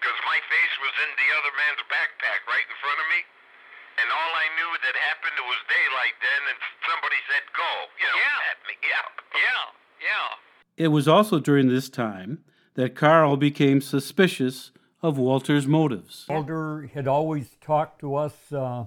because 0.00 0.18
my 0.26 0.38
face 0.50 0.74
was 0.82 0.94
in 1.06 1.10
the 1.14 1.28
other 1.38 1.52
man's 1.54 1.82
backpack 1.86 2.40
right 2.50 2.66
in 2.66 2.76
front 2.82 2.98
of 2.98 3.06
me. 3.12 3.20
And 4.00 4.08
all 4.08 4.32
I 4.34 4.48
knew 4.56 4.70
that 4.88 4.96
happened 5.04 5.36
it 5.36 5.46
was 5.46 5.60
daylight 5.68 6.16
then, 6.24 6.42
and 6.48 6.58
somebody 6.88 7.20
said 7.28 7.44
go, 7.52 7.70
you 8.00 8.08
know, 8.08 8.16
Yeah. 8.18 8.50
at 8.50 8.58
me. 8.66 8.74
Yeah. 8.82 9.06
Yeah, 9.36 9.64
yeah. 10.00 10.28
It 10.80 10.88
was 10.88 11.06
also 11.06 11.38
during 11.38 11.68
this 11.68 11.88
time 11.92 12.40
that 12.74 12.96
Carl 12.96 13.36
became 13.36 13.80
suspicious 13.84 14.72
of 15.02 15.18
Walter's 15.18 15.66
motives. 15.66 16.26
Walter 16.28 16.88
had 16.94 17.08
always 17.08 17.56
talked 17.60 18.00
to 18.00 18.14
us 18.14 18.52
uh, 18.52 18.84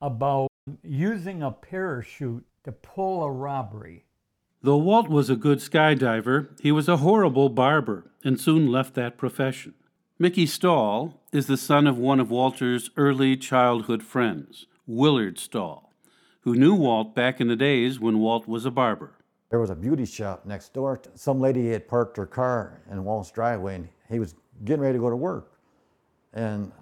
about 0.00 0.48
using 0.82 1.42
a 1.42 1.50
parachute 1.50 2.44
to 2.64 2.72
pull 2.72 3.24
a 3.24 3.30
robbery. 3.30 4.04
Though 4.62 4.78
Walt 4.78 5.08
was 5.08 5.28
a 5.28 5.36
good 5.36 5.58
skydiver, 5.58 6.60
he 6.60 6.70
was 6.70 6.88
a 6.88 6.98
horrible 6.98 7.48
barber 7.48 8.12
and 8.22 8.40
soon 8.40 8.70
left 8.70 8.94
that 8.94 9.18
profession. 9.18 9.74
Mickey 10.18 10.46
Stahl 10.46 11.20
is 11.32 11.48
the 11.48 11.56
son 11.56 11.88
of 11.88 11.98
one 11.98 12.20
of 12.20 12.30
Walter's 12.30 12.90
early 12.96 13.36
childhood 13.36 14.04
friends, 14.04 14.66
Willard 14.86 15.40
Stahl, 15.40 15.92
who 16.42 16.54
knew 16.54 16.74
Walt 16.74 17.12
back 17.16 17.40
in 17.40 17.48
the 17.48 17.56
days 17.56 17.98
when 17.98 18.20
Walt 18.20 18.46
was 18.46 18.64
a 18.64 18.70
barber. 18.70 19.14
There 19.50 19.58
was 19.58 19.70
a 19.70 19.74
beauty 19.74 20.04
shop 20.04 20.46
next 20.46 20.72
door. 20.72 21.00
Some 21.16 21.40
lady 21.40 21.70
had 21.70 21.88
parked 21.88 22.16
her 22.16 22.26
car 22.26 22.82
in 22.88 23.02
Walt's 23.02 23.32
driveway 23.32 23.74
and 23.74 23.88
he 24.08 24.20
was 24.20 24.36
getting 24.64 24.82
ready 24.82 24.98
to 24.98 25.00
go 25.00 25.10
to 25.10 25.16
work. 25.16 25.52
And 26.32 26.72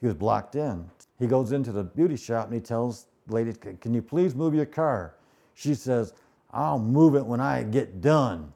he 0.00 0.06
was 0.06 0.14
blocked 0.14 0.56
in. 0.56 0.88
He 1.18 1.26
goes 1.26 1.52
into 1.52 1.72
the 1.72 1.84
beauty 1.84 2.16
shop 2.16 2.46
and 2.46 2.54
he 2.54 2.60
tells 2.60 3.06
the 3.26 3.34
lady, 3.34 3.52
Can 3.52 3.94
you 3.94 4.02
please 4.02 4.34
move 4.34 4.54
your 4.54 4.66
car? 4.66 5.14
She 5.54 5.74
says, 5.74 6.12
I'll 6.50 6.78
move 6.78 7.14
it 7.14 7.24
when 7.24 7.40
I 7.40 7.62
get 7.62 8.00
done. 8.00 8.52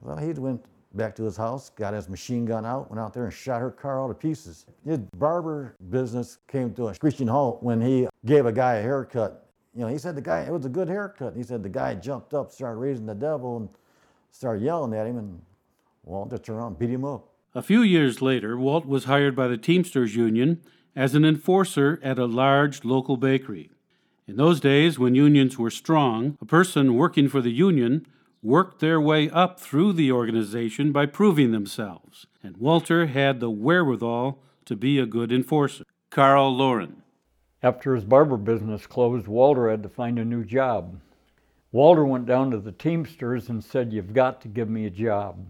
Well, 0.00 0.16
he 0.16 0.32
went 0.32 0.64
back 0.94 1.14
to 1.16 1.24
his 1.24 1.36
house, 1.36 1.70
got 1.70 1.94
his 1.94 2.08
machine 2.08 2.44
gun 2.44 2.64
out, 2.64 2.90
went 2.90 3.00
out 3.00 3.12
there 3.12 3.24
and 3.24 3.32
shot 3.32 3.60
her 3.60 3.70
car 3.70 4.00
all 4.00 4.08
to 4.08 4.14
pieces. 4.14 4.66
His 4.84 4.98
barber 5.16 5.76
business 5.90 6.38
came 6.48 6.72
to 6.74 6.88
a 6.88 6.94
screeching 6.94 7.28
halt 7.28 7.62
when 7.62 7.80
he 7.80 8.08
gave 8.24 8.46
a 8.46 8.52
guy 8.52 8.76
a 8.76 8.82
haircut. 8.82 9.46
You 9.74 9.82
know, 9.82 9.88
he 9.88 9.98
said 9.98 10.16
the 10.16 10.22
guy, 10.22 10.40
it 10.40 10.52
was 10.52 10.64
a 10.64 10.70
good 10.70 10.88
haircut. 10.88 11.36
He 11.36 11.42
said 11.42 11.62
the 11.62 11.68
guy 11.68 11.94
jumped 11.94 12.34
up, 12.34 12.50
started 12.50 12.78
raising 12.78 13.06
the 13.06 13.14
devil, 13.14 13.58
and 13.58 13.68
started 14.30 14.62
yelling 14.62 14.94
at 14.94 15.06
him, 15.06 15.18
and 15.18 15.42
Walter 16.04 16.38
turned 16.38 16.58
around 16.58 16.78
beat 16.78 16.90
him 16.90 17.04
up. 17.04 17.27
A 17.54 17.62
few 17.62 17.80
years 17.82 18.20
later, 18.20 18.58
Walt 18.58 18.86
was 18.86 19.04
hired 19.04 19.34
by 19.34 19.48
the 19.48 19.56
Teamsters 19.56 20.14
Union 20.14 20.60
as 20.94 21.14
an 21.14 21.24
enforcer 21.24 21.98
at 22.02 22.18
a 22.18 22.26
large 22.26 22.84
local 22.84 23.16
bakery. 23.16 23.70
In 24.26 24.36
those 24.36 24.60
days, 24.60 24.98
when 24.98 25.14
unions 25.14 25.58
were 25.58 25.70
strong, 25.70 26.36
a 26.42 26.44
person 26.44 26.94
working 26.94 27.28
for 27.28 27.40
the 27.40 27.50
union 27.50 28.06
worked 28.42 28.80
their 28.80 29.00
way 29.00 29.30
up 29.30 29.58
through 29.58 29.94
the 29.94 30.12
organization 30.12 30.92
by 30.92 31.06
proving 31.06 31.50
themselves, 31.50 32.26
and 32.42 32.58
Walter 32.58 33.06
had 33.06 33.40
the 33.40 33.50
wherewithal 33.50 34.38
to 34.66 34.76
be 34.76 34.98
a 34.98 35.06
good 35.06 35.32
enforcer. 35.32 35.84
Carl 36.10 36.54
Laurin. 36.54 37.02
After 37.62 37.94
his 37.94 38.04
barber 38.04 38.36
business 38.36 38.86
closed, 38.86 39.26
Walter 39.26 39.70
had 39.70 39.82
to 39.82 39.88
find 39.88 40.18
a 40.18 40.24
new 40.24 40.44
job. 40.44 41.00
Walter 41.72 42.04
went 42.04 42.26
down 42.26 42.50
to 42.50 42.58
the 42.58 42.72
Teamsters 42.72 43.48
and 43.48 43.64
said, 43.64 43.92
You've 43.92 44.12
got 44.12 44.40
to 44.42 44.48
give 44.48 44.68
me 44.68 44.84
a 44.84 44.90
job. 44.90 45.46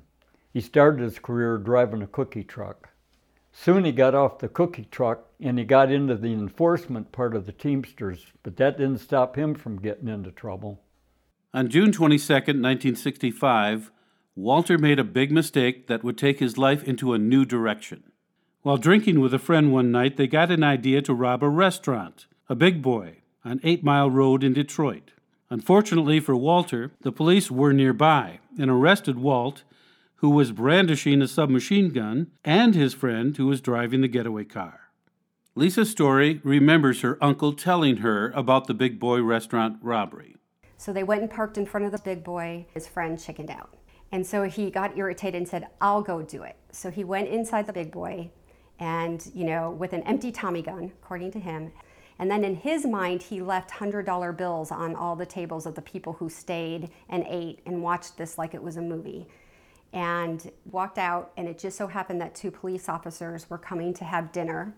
He 0.58 0.62
started 0.62 1.04
his 1.04 1.20
career 1.20 1.56
driving 1.56 2.02
a 2.02 2.08
cookie 2.08 2.42
truck. 2.42 2.88
Soon 3.52 3.84
he 3.84 3.92
got 3.92 4.16
off 4.16 4.40
the 4.40 4.48
cookie 4.48 4.88
truck 4.90 5.28
and 5.38 5.56
he 5.56 5.64
got 5.64 5.92
into 5.92 6.16
the 6.16 6.32
enforcement 6.32 7.12
part 7.12 7.36
of 7.36 7.46
the 7.46 7.52
Teamsters, 7.52 8.32
but 8.42 8.56
that 8.56 8.76
didn't 8.76 8.98
stop 8.98 9.36
him 9.36 9.54
from 9.54 9.80
getting 9.80 10.08
into 10.08 10.32
trouble. 10.32 10.82
On 11.54 11.68
June 11.68 11.92
22, 11.92 12.32
1965, 12.32 13.92
Walter 14.34 14.78
made 14.78 14.98
a 14.98 15.04
big 15.04 15.30
mistake 15.30 15.86
that 15.86 16.02
would 16.02 16.18
take 16.18 16.40
his 16.40 16.58
life 16.58 16.82
into 16.82 17.12
a 17.12 17.18
new 17.18 17.44
direction. 17.44 18.02
While 18.62 18.78
drinking 18.78 19.20
with 19.20 19.32
a 19.32 19.38
friend 19.38 19.72
one 19.72 19.92
night, 19.92 20.16
they 20.16 20.26
got 20.26 20.50
an 20.50 20.64
idea 20.64 21.02
to 21.02 21.14
rob 21.14 21.44
a 21.44 21.48
restaurant, 21.48 22.26
a 22.48 22.56
big 22.56 22.82
boy, 22.82 23.18
on 23.44 23.60
Eight 23.62 23.84
Mile 23.84 24.10
Road 24.10 24.42
in 24.42 24.54
Detroit. 24.54 25.12
Unfortunately 25.50 26.18
for 26.18 26.34
Walter, 26.34 26.90
the 27.02 27.12
police 27.12 27.48
were 27.48 27.72
nearby 27.72 28.40
and 28.58 28.68
arrested 28.72 29.20
Walt, 29.20 29.62
who 30.18 30.30
was 30.30 30.52
brandishing 30.52 31.20
a 31.22 31.28
submachine 31.28 31.90
gun, 31.90 32.28
and 32.44 32.74
his 32.74 32.94
friend, 32.94 33.36
who 33.36 33.46
was 33.46 33.60
driving 33.60 34.00
the 34.00 34.08
getaway 34.08 34.44
car. 34.44 34.90
Lisa 35.54 35.84
Story 35.84 36.40
remembers 36.44 37.00
her 37.00 37.18
uncle 37.20 37.52
telling 37.52 37.98
her 37.98 38.30
about 38.30 38.66
the 38.66 38.74
Big 38.74 39.00
Boy 39.00 39.20
restaurant 39.20 39.78
robbery. 39.82 40.36
So 40.76 40.92
they 40.92 41.02
went 41.02 41.22
and 41.22 41.30
parked 41.30 41.58
in 41.58 41.66
front 41.66 41.86
of 41.86 41.92
the 41.92 41.98
big 41.98 42.22
boy. 42.22 42.66
His 42.72 42.86
friend 42.86 43.20
chickened 43.20 43.50
out. 43.50 43.74
And 44.12 44.24
so 44.24 44.44
he 44.44 44.70
got 44.70 44.96
irritated 44.96 45.34
and 45.34 45.48
said, 45.48 45.66
I'll 45.80 46.02
go 46.02 46.22
do 46.22 46.44
it. 46.44 46.56
So 46.70 46.90
he 46.90 47.02
went 47.02 47.28
inside 47.28 47.66
the 47.66 47.72
big 47.72 47.90
boy 47.90 48.30
and, 48.78 49.28
you 49.34 49.44
know, 49.44 49.70
with 49.72 49.92
an 49.92 50.04
empty 50.04 50.30
Tommy 50.30 50.62
gun, 50.62 50.92
according 51.02 51.32
to 51.32 51.40
him. 51.40 51.72
And 52.20 52.30
then 52.30 52.44
in 52.44 52.54
his 52.54 52.86
mind, 52.86 53.22
he 53.22 53.42
left 53.42 53.72
$100 53.72 54.36
bills 54.36 54.70
on 54.70 54.94
all 54.94 55.16
the 55.16 55.26
tables 55.26 55.66
of 55.66 55.74
the 55.74 55.82
people 55.82 56.14
who 56.14 56.30
stayed 56.30 56.90
and 57.08 57.24
ate 57.28 57.60
and 57.66 57.82
watched 57.82 58.16
this 58.16 58.38
like 58.38 58.54
it 58.54 58.62
was 58.62 58.76
a 58.76 58.82
movie. 58.82 59.26
And 59.92 60.50
walked 60.70 60.98
out, 60.98 61.32
and 61.36 61.48
it 61.48 61.58
just 61.58 61.78
so 61.78 61.86
happened 61.86 62.20
that 62.20 62.34
two 62.34 62.50
police 62.50 62.88
officers 62.88 63.48
were 63.48 63.58
coming 63.58 63.94
to 63.94 64.04
have 64.04 64.32
dinner 64.32 64.74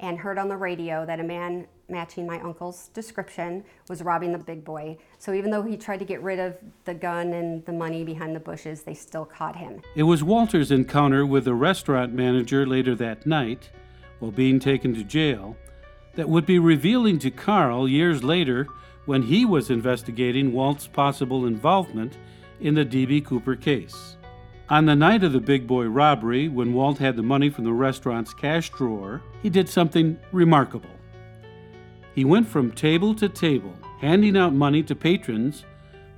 and 0.00 0.18
heard 0.18 0.38
on 0.38 0.48
the 0.48 0.56
radio 0.56 1.04
that 1.06 1.20
a 1.20 1.22
man 1.22 1.66
matching 1.88 2.26
my 2.26 2.40
uncle's 2.40 2.88
description 2.88 3.62
was 3.88 4.02
robbing 4.02 4.32
the 4.32 4.38
big 4.38 4.64
boy. 4.64 4.96
So 5.18 5.34
even 5.34 5.50
though 5.50 5.62
he 5.62 5.76
tried 5.76 5.98
to 5.98 6.04
get 6.04 6.22
rid 6.22 6.38
of 6.38 6.56
the 6.84 6.94
gun 6.94 7.32
and 7.32 7.64
the 7.66 7.72
money 7.72 8.02
behind 8.02 8.34
the 8.34 8.40
bushes, 8.40 8.82
they 8.82 8.94
still 8.94 9.24
caught 9.24 9.56
him. 9.56 9.82
It 9.94 10.04
was 10.04 10.24
Walter's 10.24 10.70
encounter 10.70 11.26
with 11.26 11.44
the 11.44 11.54
restaurant 11.54 12.14
manager 12.14 12.66
later 12.66 12.94
that 12.96 13.26
night, 13.26 13.70
while 14.20 14.30
being 14.30 14.58
taken 14.58 14.94
to 14.94 15.04
jail, 15.04 15.56
that 16.14 16.28
would 16.28 16.46
be 16.46 16.58
revealing 16.58 17.18
to 17.20 17.30
Carl 17.30 17.88
years 17.88 18.24
later 18.24 18.66
when 19.06 19.22
he 19.22 19.44
was 19.44 19.70
investigating 19.70 20.52
Walt's 20.52 20.86
possible 20.86 21.46
involvement 21.46 22.16
in 22.60 22.74
the 22.74 22.84
D.B. 22.84 23.22
Cooper 23.22 23.56
case. 23.56 24.16
On 24.70 24.86
the 24.86 24.94
night 24.94 25.24
of 25.24 25.32
the 25.32 25.40
Big 25.40 25.66
Boy 25.66 25.86
robbery, 25.86 26.46
when 26.46 26.72
Walt 26.72 26.98
had 26.98 27.16
the 27.16 27.24
money 27.24 27.50
from 27.50 27.64
the 27.64 27.72
restaurant's 27.72 28.32
cash 28.32 28.70
drawer, 28.70 29.20
he 29.42 29.50
did 29.50 29.68
something 29.68 30.16
remarkable. 30.30 30.90
He 32.14 32.24
went 32.24 32.46
from 32.46 32.70
table 32.70 33.12
to 33.16 33.28
table, 33.28 33.74
handing 34.00 34.36
out 34.36 34.54
money 34.54 34.84
to 34.84 34.94
patrons 34.94 35.64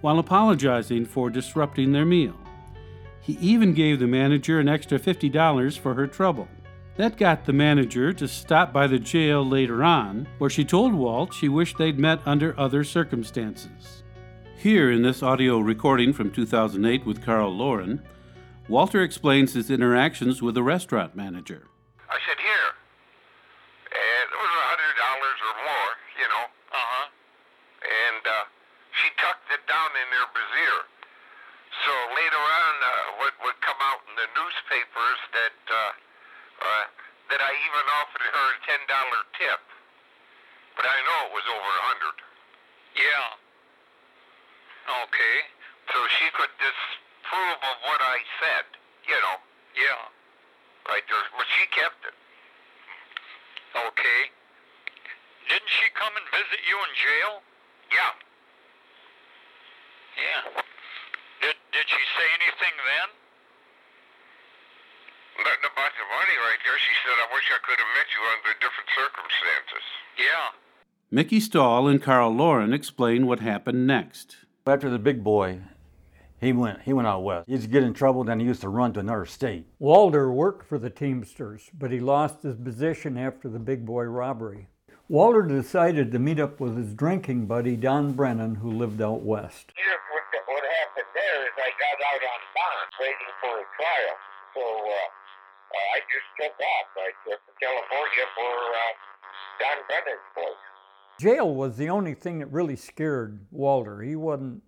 while 0.02 0.18
apologizing 0.18 1.06
for 1.06 1.30
disrupting 1.30 1.92
their 1.92 2.04
meal. 2.04 2.34
He 3.22 3.38
even 3.40 3.72
gave 3.72 3.98
the 3.98 4.06
manager 4.06 4.60
an 4.60 4.68
extra 4.68 4.98
$50 4.98 5.78
for 5.78 5.94
her 5.94 6.06
trouble. 6.06 6.46
That 6.96 7.16
got 7.16 7.46
the 7.46 7.54
manager 7.54 8.12
to 8.12 8.28
stop 8.28 8.70
by 8.70 8.86
the 8.86 8.98
jail 8.98 9.42
later 9.42 9.82
on, 9.82 10.28
where 10.36 10.50
she 10.50 10.62
told 10.62 10.92
Walt 10.92 11.32
she 11.32 11.48
wished 11.48 11.78
they'd 11.78 11.98
met 11.98 12.20
under 12.26 12.58
other 12.60 12.84
circumstances. 12.84 14.02
Here 14.58 14.90
in 14.90 15.00
this 15.00 15.22
audio 15.22 15.58
recording 15.58 16.12
from 16.12 16.30
2008 16.30 17.06
with 17.06 17.24
Carl 17.24 17.56
Laurin, 17.56 18.02
Walter 18.68 19.02
explains 19.02 19.52
his 19.52 19.70
interactions 19.70 20.40
with 20.40 20.54
the 20.54 20.62
restaurant 20.62 21.14
manager. 21.16 21.68
I 22.08 22.18
said, 22.26 22.38
here. 22.38 22.70
And 23.92 24.26
it 24.30 24.38
was 24.38 24.52
a 24.52 24.64
hundred 24.70 24.94
dollars 24.96 25.38
or 25.42 25.54
more, 25.66 25.92
you 26.16 26.28
know. 26.28 26.44
Uh-huh. 26.72 27.06
And 27.82 28.22
uh, 28.24 28.44
she 28.96 29.08
tucked 29.20 29.50
it 29.52 29.60
down 29.68 29.90
in 29.92 30.08
her 30.16 30.26
brassiere. 30.32 30.84
So 31.84 31.92
later 32.14 32.38
on, 32.38 32.74
uh, 32.80 32.92
what 33.18 33.34
would 33.44 33.58
come 33.64 33.80
out 33.80 34.04
in 34.08 34.14
the 34.16 34.28
newspapers 34.36 35.20
that 35.34 35.58
uh, 35.68 35.92
uh, 36.62 36.84
that 37.32 37.40
I 37.40 37.52
even 37.52 37.84
offered 37.98 38.22
her 38.22 38.46
a 38.54 38.58
ten 38.68 38.80
dollar 38.86 39.20
tip. 39.36 39.62
But 40.78 40.86
I 40.86 40.98
know 41.04 41.18
it 41.28 41.32
was 41.36 41.46
over 41.50 41.72
a 41.72 41.84
hundred. 41.90 42.16
Yeah. 42.96 43.40
Okay. 45.08 45.36
So 45.90 45.98
she 46.20 46.30
could 46.32 46.52
disprove 46.56 47.58
of 47.60 47.76
what 47.88 48.00
I 48.00 48.22
said, 48.40 48.64
you 49.08 49.18
know. 49.20 49.36
Yeah. 49.76 50.06
Right 50.88 51.04
there, 51.08 51.24
but 51.34 51.48
she 51.56 51.64
kept 51.72 52.00
it. 52.06 52.16
Okay. 53.74 54.20
Didn't 55.50 55.72
she 55.72 55.90
come 55.98 56.14
and 56.14 56.26
visit 56.30 56.61
you 56.72 56.80
in 56.80 56.92
jail? 56.96 57.32
Yeah. 57.92 58.12
Yeah. 60.16 60.40
Did 61.44 61.56
Did 61.68 61.84
she 61.84 62.02
say 62.16 62.28
anything 62.40 62.72
then? 62.80 63.08
Nothing 65.44 65.68
about 65.68 65.92
the 66.00 66.06
money 66.08 66.36
right 66.40 66.60
there. 66.64 66.80
She 66.80 66.94
said, 67.04 67.16
I 67.20 67.28
wish 67.36 67.44
I 67.52 67.60
could 67.60 67.76
have 67.76 67.92
met 67.92 68.08
you 68.16 68.20
under 68.24 68.52
different 68.56 68.88
circumstances. 68.96 69.84
Yeah. 70.16 70.48
Mickey 71.10 71.40
Stahl 71.40 71.88
and 71.88 72.00
Carl 72.00 72.32
Laurin 72.32 72.72
explain 72.72 73.26
what 73.26 73.40
happened 73.40 73.86
next. 73.86 74.36
After 74.66 74.88
the 74.88 74.98
big 74.98 75.22
boy, 75.24 75.60
he 76.40 76.52
went 76.52 76.82
he 76.82 76.92
went 76.92 77.08
out 77.08 77.22
west. 77.22 77.48
He 77.48 77.52
used 77.52 77.64
to 77.64 77.70
get 77.70 77.82
in 77.82 77.92
trouble, 77.92 78.24
then 78.24 78.40
he 78.40 78.46
used 78.46 78.62
to 78.62 78.68
run 78.68 78.92
to 78.94 79.00
another 79.00 79.26
state. 79.26 79.66
Walter 79.78 80.32
worked 80.32 80.66
for 80.66 80.78
the 80.78 80.90
Teamsters, 80.90 81.68
but 81.76 81.90
he 81.90 82.00
lost 82.00 82.42
his 82.42 82.56
position 82.56 83.18
after 83.18 83.48
the 83.48 83.58
big 83.58 83.84
boy 83.84 84.04
robbery. 84.04 84.68
Walter 85.12 85.42
decided 85.42 86.10
to 86.10 86.18
meet 86.18 86.40
up 86.40 86.58
with 86.58 86.74
his 86.74 86.94
drinking 86.94 87.44
buddy 87.44 87.76
Don 87.76 88.14
Brennan, 88.14 88.54
who 88.54 88.70
lived 88.70 89.02
out 89.02 89.20
west. 89.20 89.74
Here, 89.76 89.84
what, 90.08 90.24
what 90.48 90.64
happened 90.64 91.12
there 91.12 91.44
is 91.44 91.52
I 91.52 91.68
got 91.76 92.00
out 92.00 92.22
on 92.32 92.40
bond 92.56 92.90
waiting 92.98 93.32
for 93.42 93.60
a 93.60 93.66
trial. 93.76 94.16
So 94.54 94.62
uh, 94.62 94.96
uh, 95.68 95.76
I 95.76 96.00
just 96.08 96.28
took 96.40 96.56
off. 96.56 96.88
I 96.96 97.12
took 97.28 97.40
to 97.44 97.52
California 97.60 98.24
for 98.34 98.54
uh, 98.72 98.92
Don 99.60 99.78
Brennan's 99.86 100.28
place. 100.32 100.64
Jail 101.20 101.54
was 101.54 101.76
the 101.76 101.90
only 101.90 102.14
thing 102.14 102.38
that 102.38 102.50
really 102.50 102.76
scared 102.76 103.44
Walter. 103.50 104.00
He 104.00 104.16
wasn't 104.16 104.62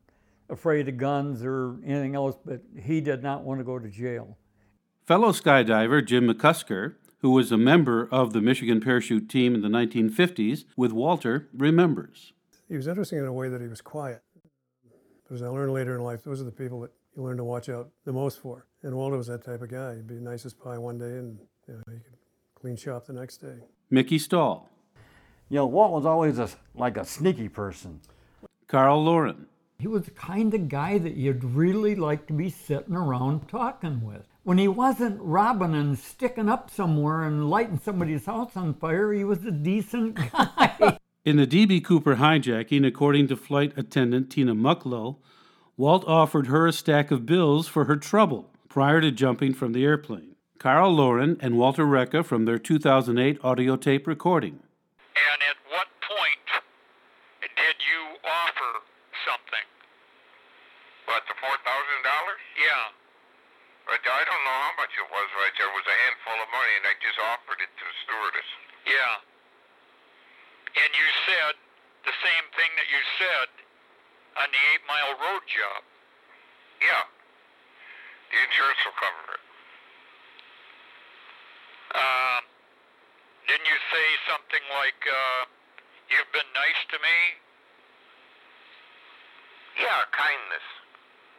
afraid 0.50 0.90
of 0.90 0.98
guns 0.98 1.42
or 1.42 1.76
anything 1.86 2.16
else, 2.16 2.36
but 2.44 2.60
he 2.78 3.00
did 3.00 3.22
not 3.22 3.44
want 3.44 3.60
to 3.60 3.64
go 3.64 3.78
to 3.78 3.88
jail. 3.88 4.36
Fellow 5.06 5.32
skydiver 5.32 6.04
Jim 6.04 6.28
McCusker, 6.28 6.96
who 7.24 7.30
was 7.30 7.50
a 7.50 7.56
member 7.56 8.06
of 8.12 8.34
the 8.34 8.40
Michigan 8.42 8.82
parachute 8.82 9.30
team 9.30 9.54
in 9.54 9.62
the 9.62 9.68
1950s 9.68 10.66
with 10.76 10.92
Walter, 10.92 11.48
remembers. 11.56 12.34
He 12.68 12.76
was 12.76 12.86
interesting 12.86 13.18
in 13.18 13.24
a 13.24 13.32
way 13.32 13.48
that 13.48 13.62
he 13.62 13.66
was 13.66 13.80
quiet. 13.80 14.20
But 15.26 15.36
as 15.36 15.40
I 15.42 15.46
learned 15.46 15.72
later 15.72 15.96
in 15.96 16.02
life, 16.02 16.22
those 16.22 16.42
are 16.42 16.44
the 16.44 16.52
people 16.52 16.82
that 16.82 16.90
you 17.16 17.22
learn 17.22 17.38
to 17.38 17.44
watch 17.44 17.70
out 17.70 17.88
the 18.04 18.12
most 18.12 18.40
for. 18.40 18.66
And 18.82 18.94
Walter 18.94 19.16
was 19.16 19.26
that 19.28 19.42
type 19.42 19.62
of 19.62 19.70
guy. 19.70 19.94
He'd 19.94 20.06
be 20.06 20.16
nice 20.16 20.44
as 20.44 20.52
pie 20.52 20.76
one 20.76 20.98
day 20.98 21.06
and 21.06 21.38
you 21.66 21.72
know, 21.72 21.82
he 21.86 21.92
could 21.92 22.12
clean 22.60 22.76
shop 22.76 23.06
the 23.06 23.14
next 23.14 23.38
day. 23.38 23.56
Mickey 23.88 24.18
Stahl, 24.18 24.68
You 25.48 25.56
know, 25.56 25.66
Walt 25.66 25.92
was 25.92 26.04
always 26.04 26.38
a, 26.38 26.50
like 26.74 26.98
a 26.98 27.06
sneaky 27.06 27.48
person. 27.48 28.02
Carl 28.66 29.02
Laurin, 29.02 29.46
He 29.78 29.86
was 29.86 30.02
the 30.02 30.10
kind 30.10 30.52
of 30.52 30.68
guy 30.68 30.98
that 30.98 31.14
you'd 31.16 31.42
really 31.42 31.94
like 31.94 32.26
to 32.26 32.34
be 32.34 32.50
sitting 32.50 32.94
around 32.94 33.48
talking 33.48 34.04
with. 34.04 34.26
When 34.44 34.58
he 34.58 34.68
wasn't 34.68 35.22
robbing 35.22 35.74
and 35.74 35.98
sticking 35.98 36.50
up 36.50 36.68
somewhere 36.68 37.22
and 37.22 37.48
lighting 37.48 37.80
somebody's 37.82 38.26
house 38.26 38.54
on 38.54 38.74
fire, 38.74 39.10
he 39.10 39.24
was 39.24 39.42
a 39.46 39.50
decent 39.50 40.16
guy. 40.32 40.98
In 41.24 41.36
the 41.36 41.46
D.B. 41.46 41.80
Cooper 41.80 42.16
hijacking, 42.16 42.86
according 42.86 43.28
to 43.28 43.36
flight 43.36 43.72
attendant 43.74 44.28
Tina 44.28 44.54
Mucklow, 44.54 45.16
Walt 45.78 46.04
offered 46.06 46.48
her 46.48 46.66
a 46.66 46.74
stack 46.74 47.10
of 47.10 47.24
bills 47.24 47.68
for 47.68 47.86
her 47.86 47.96
trouble 47.96 48.50
prior 48.68 49.00
to 49.00 49.10
jumping 49.10 49.54
from 49.54 49.72
the 49.72 49.82
airplane. 49.82 50.36
Carl 50.58 50.92
Laurin 50.92 51.38
and 51.40 51.56
Walter 51.56 51.86
Reca 51.86 52.22
from 52.22 52.44
their 52.44 52.58
2008 52.58 53.42
audio 53.42 53.76
tape 53.76 54.06
recording. 54.06 54.60
And 55.16 55.40
at 55.40 55.56
what 55.72 55.88
point 56.04 56.44
did 57.40 57.76
you 57.80 58.20
offer 58.28 58.84
something? 59.24 59.66
What, 61.06 61.24
the 61.28 61.34
four 61.40 61.56
thousand 61.64 62.00
dollars? 62.04 62.44
Yeah. 62.60 62.92
I 64.04 64.22
don't 64.28 64.44
know 64.44 64.60
how 64.68 64.74
much 64.80 64.92
it 64.96 65.08
was 65.08 65.28
right 65.36 65.52
there. 65.56 65.68
It 65.68 65.76
was 65.76 65.84
a 65.84 65.98
handful 66.08 66.36
of 66.40 66.48
money, 66.48 66.74
and 66.80 66.84
I 66.88 66.94
just 67.00 67.18
offered 67.20 67.60
it 67.60 67.68
to 67.68 67.84
the 67.84 67.96
stewardess. 68.04 68.48
Yeah. 68.88 69.20
And 70.80 70.90
you 70.92 71.06
said 71.28 71.54
the 72.08 72.16
same 72.24 72.46
thing 72.56 72.70
that 72.78 72.88
you 72.88 73.00
said 73.20 73.48
on 74.40 74.48
the 74.48 74.62
Eight 74.72 74.84
Mile 74.88 75.14
Road 75.20 75.44
job. 75.44 75.80
Yeah. 76.80 77.04
The 78.32 78.38
insurance 78.44 78.80
will 78.88 78.96
cover 78.96 79.24
it. 79.36 79.42
Um, 81.94 82.42
didn't 83.46 83.68
you 83.68 83.78
say 83.92 84.06
something 84.24 84.64
like, 84.78 85.00
uh, 85.04 85.42
you've 86.14 86.30
been 86.30 86.50
nice 86.54 86.80
to 86.94 86.98
me? 87.02 87.16
Yeah, 89.82 90.06
kindness. 90.14 90.66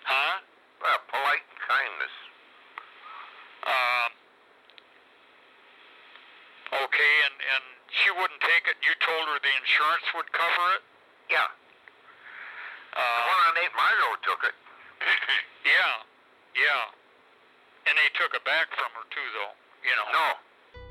Huh? 0.04 0.44
Well, 0.84 1.00
polite 1.08 1.48
kindness. 1.64 2.16
Um, 3.66 4.10
okay, 6.84 7.14
and, 7.26 7.36
and 7.40 7.66
she 7.90 8.12
wouldn't 8.12 8.44
take 8.44 8.68
it. 8.68 8.76
You 8.84 8.92
told 9.00 9.24
her 9.32 9.40
the 9.40 9.54
insurance 9.64 10.06
would 10.20 10.30
cover 10.36 10.66
it? 10.76 10.84
Yeah. 11.32 11.48
The 12.94 13.02
Uh, 13.02 13.32
one 13.32 13.42
on 13.50 13.56
8 13.60 13.72
Mile 13.76 14.16
took 14.24 14.42
it. 14.44 14.56
yeah, 15.76 15.96
yeah. 16.56 16.86
And 17.88 17.96
they 17.98 18.10
took 18.20 18.36
it 18.36 18.44
back 18.44 18.68
from 18.76 18.92
her 19.00 19.06
too, 19.10 19.28
though. 19.36 19.56
You 19.84 19.96
know. 19.96 20.08
no. 20.12 20.28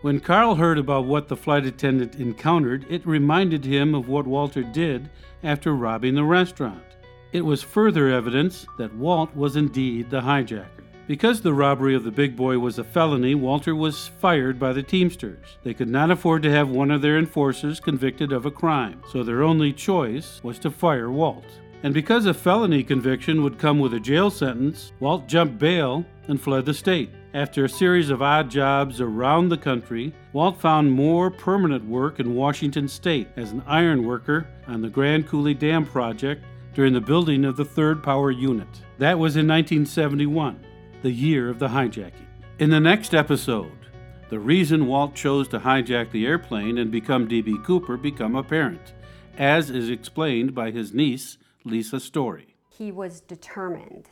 When 0.02 0.20
Carl 0.20 0.56
heard 0.56 0.78
about 0.78 1.06
what 1.06 1.28
the 1.28 1.36
flight 1.36 1.64
attendant 1.64 2.16
encountered, 2.16 2.84
it 2.90 3.06
reminded 3.06 3.64
him 3.64 3.94
of 3.94 4.08
what 4.08 4.26
Walter 4.26 4.62
did 4.62 5.08
after 5.42 5.74
robbing 5.74 6.14
the 6.14 6.24
restaurant. 6.24 6.84
It 7.32 7.44
was 7.44 7.62
further 7.62 8.08
evidence 8.08 8.66
that 8.76 8.94
Walt 8.94 9.34
was 9.34 9.56
indeed 9.56 10.10
the 10.10 10.20
hijacker. 10.20 10.84
Because 11.06 11.40
the 11.40 11.52
robbery 11.52 11.94
of 11.94 12.04
the 12.04 12.10
big 12.10 12.34
boy 12.36 12.58
was 12.58 12.78
a 12.78 12.84
felony, 12.84 13.34
Walter 13.34 13.74
was 13.74 14.08
fired 14.08 14.58
by 14.58 14.72
the 14.72 14.82
Teamsters. 14.82 15.58
They 15.62 15.74
could 15.74 15.88
not 15.88 16.10
afford 16.10 16.42
to 16.44 16.50
have 16.50 16.68
one 16.70 16.90
of 16.90 17.02
their 17.02 17.18
enforcers 17.18 17.80
convicted 17.80 18.32
of 18.32 18.46
a 18.46 18.50
crime, 18.50 19.02
so 19.10 19.22
their 19.22 19.42
only 19.42 19.72
choice 19.72 20.40
was 20.42 20.58
to 20.60 20.70
fire 20.70 21.10
Walt. 21.10 21.60
And 21.84 21.92
because 21.92 22.24
a 22.24 22.32
felony 22.32 22.82
conviction 22.82 23.42
would 23.42 23.58
come 23.58 23.78
with 23.78 23.92
a 23.92 24.00
jail 24.00 24.30
sentence, 24.30 24.92
Walt 25.00 25.28
jumped 25.28 25.58
bail 25.58 26.06
and 26.28 26.40
fled 26.40 26.64
the 26.64 26.72
state. 26.72 27.10
After 27.34 27.66
a 27.66 27.68
series 27.68 28.08
of 28.08 28.22
odd 28.22 28.50
jobs 28.50 29.02
around 29.02 29.50
the 29.50 29.58
country, 29.58 30.14
Walt 30.32 30.58
found 30.58 30.90
more 30.90 31.30
permanent 31.30 31.84
work 31.84 32.20
in 32.20 32.34
Washington 32.34 32.88
state 32.88 33.28
as 33.36 33.52
an 33.52 33.62
iron 33.66 34.06
worker 34.06 34.48
on 34.66 34.80
the 34.80 34.88
Grand 34.88 35.28
Coulee 35.28 35.52
Dam 35.52 35.84
project 35.84 36.42
during 36.72 36.94
the 36.94 37.02
building 37.02 37.44
of 37.44 37.56
the 37.58 37.66
third 37.66 38.02
power 38.02 38.30
unit. 38.30 38.80
That 38.96 39.18
was 39.18 39.36
in 39.36 39.46
1971, 39.46 40.64
the 41.02 41.12
year 41.12 41.50
of 41.50 41.58
the 41.58 41.68
hijacking. 41.68 42.24
In 42.60 42.70
the 42.70 42.80
next 42.80 43.14
episode, 43.14 43.90
the 44.30 44.38
reason 44.38 44.86
Walt 44.86 45.14
chose 45.14 45.48
to 45.48 45.60
hijack 45.60 46.12
the 46.12 46.26
airplane 46.26 46.78
and 46.78 46.90
become 46.90 47.28
D.B. 47.28 47.58
Cooper 47.62 47.98
become 47.98 48.36
apparent, 48.36 48.94
as 49.36 49.68
is 49.68 49.90
explained 49.90 50.54
by 50.54 50.70
his 50.70 50.94
niece, 50.94 51.36
Lisa 51.64 52.00
Story. 52.00 52.54
he 52.68 52.90
was 52.92 53.20
determined 53.20 54.08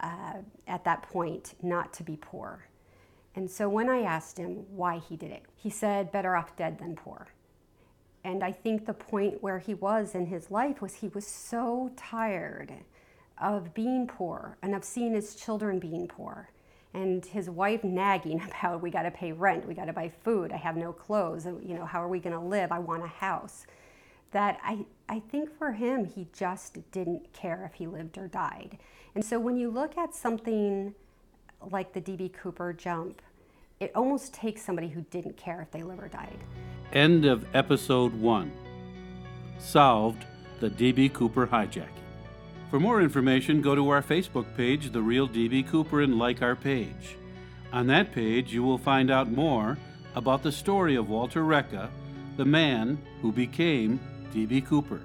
uh, 0.00 0.34
at 0.66 0.84
that 0.84 1.02
point 1.02 1.54
not 1.62 1.92
to 1.94 2.02
be 2.02 2.16
poor. 2.16 2.66
And 3.34 3.50
so 3.50 3.68
when 3.68 3.88
I 3.88 4.02
asked 4.02 4.38
him 4.38 4.64
why 4.74 4.98
he 4.98 5.16
did 5.16 5.30
it, 5.30 5.44
he 5.56 5.70
said, 5.70 6.12
better 6.12 6.36
off 6.36 6.56
dead 6.56 6.78
than 6.78 6.94
poor. 6.96 7.28
And 8.24 8.42
I 8.42 8.52
think 8.52 8.86
the 8.86 8.94
point 8.94 9.42
where 9.42 9.58
he 9.58 9.74
was 9.74 10.14
in 10.14 10.26
his 10.26 10.50
life 10.50 10.80
was 10.82 10.94
he 10.94 11.08
was 11.08 11.26
so 11.26 11.92
tired 11.96 12.72
of 13.40 13.74
being 13.74 14.06
poor 14.06 14.56
and 14.62 14.74
of 14.74 14.84
seeing 14.84 15.14
his 15.14 15.34
children 15.34 15.78
being 15.78 16.08
poor 16.08 16.50
and 16.94 17.24
his 17.26 17.50
wife 17.50 17.84
nagging 17.84 18.40
about 18.46 18.80
we 18.80 18.90
got 18.90 19.02
to 19.02 19.10
pay 19.10 19.32
rent, 19.32 19.66
we 19.66 19.74
got 19.74 19.84
to 19.84 19.92
buy 19.92 20.10
food, 20.24 20.50
I 20.50 20.56
have 20.56 20.76
no 20.76 20.92
clothes, 20.92 21.44
you 21.44 21.74
know, 21.74 21.84
how 21.84 22.02
are 22.02 22.08
we 22.08 22.18
going 22.18 22.34
to 22.34 22.40
live? 22.40 22.72
I 22.72 22.78
want 22.78 23.04
a 23.04 23.08
house. 23.08 23.66
That 24.32 24.58
I, 24.62 24.84
I 25.08 25.20
think 25.20 25.56
for 25.56 25.72
him, 25.72 26.04
he 26.04 26.28
just 26.32 26.78
didn't 26.90 27.32
care 27.32 27.64
if 27.70 27.78
he 27.78 27.86
lived 27.86 28.18
or 28.18 28.28
died. 28.28 28.78
And 29.14 29.24
so 29.24 29.38
when 29.38 29.56
you 29.56 29.70
look 29.70 29.96
at 29.96 30.14
something 30.14 30.94
like 31.70 31.92
the 31.92 32.00
DB 32.00 32.32
Cooper 32.32 32.72
jump, 32.72 33.22
it 33.80 33.92
almost 33.94 34.32
takes 34.34 34.62
somebody 34.62 34.88
who 34.88 35.02
didn't 35.10 35.36
care 35.36 35.60
if 35.60 35.70
they 35.70 35.82
lived 35.82 36.02
or 36.02 36.08
died. 36.08 36.38
End 36.92 37.24
of 37.24 37.46
episode 37.54 38.14
1. 38.14 38.52
Solved 39.58 40.24
the 40.60 40.70
D.B. 40.70 41.10
Cooper 41.10 41.46
hijacking. 41.46 41.88
For 42.70 42.80
more 42.80 43.00
information, 43.00 43.60
go 43.60 43.74
to 43.74 43.90
our 43.90 44.02
Facebook 44.02 44.56
page, 44.56 44.90
The 44.90 45.02
Real 45.02 45.26
D.B. 45.26 45.62
Cooper, 45.64 46.00
and 46.00 46.18
like 46.18 46.42
our 46.42 46.56
page. 46.56 47.16
On 47.72 47.86
that 47.88 48.12
page, 48.12 48.52
you 48.52 48.62
will 48.62 48.78
find 48.78 49.10
out 49.10 49.30
more 49.30 49.76
about 50.14 50.42
the 50.42 50.52
story 50.52 50.96
of 50.96 51.08
Walter 51.08 51.42
Reca, 51.42 51.90
the 52.36 52.44
man 52.44 52.98
who 53.20 53.30
became 53.30 54.00
D.B. 54.32 54.60
Cooper. 54.62 55.00